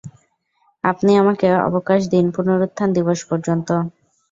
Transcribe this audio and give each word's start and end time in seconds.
আপনি 0.83 1.11
আমাকে 1.17 1.47
অবকাশ 1.67 2.01
দিন 2.13 2.25
পুনরুত্থান 2.35 2.89
দিবস 2.97 3.19
পর্যন্ত। 3.29 3.69